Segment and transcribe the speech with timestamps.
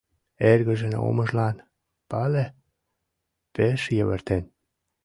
[0.51, 1.55] Эргыжын омыжлан,
[2.09, 2.45] пале,
[3.55, 4.43] пеш йывыртен.